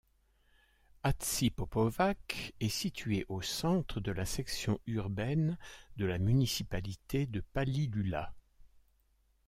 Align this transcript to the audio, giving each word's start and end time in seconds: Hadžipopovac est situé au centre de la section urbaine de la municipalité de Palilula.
Hadžipopovac 1.03 2.53
est 2.59 2.69
situé 2.69 3.23
au 3.29 3.43
centre 3.43 3.99
de 3.99 4.11
la 4.11 4.25
section 4.25 4.79
urbaine 4.87 5.59
de 5.97 6.07
la 6.07 6.17
municipalité 6.17 7.27
de 7.27 7.41
Palilula. 7.53 8.33